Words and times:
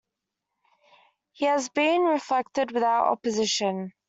He 1.33 1.45
has 1.45 1.69
been 1.69 2.01
reflected 2.01 2.71
without 2.71 3.11
opposition. 3.11 3.93